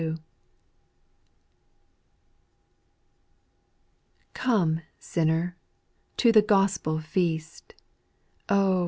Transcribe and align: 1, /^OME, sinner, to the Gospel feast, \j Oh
1, 0.01 0.17
/^OME, 4.33 4.81
sinner, 4.97 5.55
to 6.17 6.31
the 6.31 6.41
Gospel 6.41 6.99
feast, 6.99 7.75
\j 7.77 7.77
Oh 8.49 8.79